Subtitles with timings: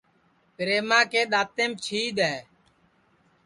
[0.55, 2.37] پِریما کے دؔانٚتینٚم چھِیدؔ ہے